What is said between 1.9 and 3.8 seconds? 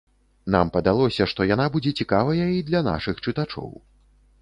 цікавая і для нашых чытачоў.